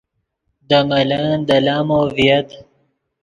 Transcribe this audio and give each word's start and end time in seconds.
دے 0.67 0.79
ملن 0.87 1.33
دے 1.47 1.57
لامو 1.65 1.99
ڤییت 2.15 2.49